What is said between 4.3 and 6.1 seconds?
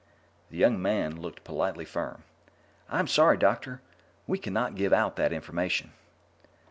can not give out that information."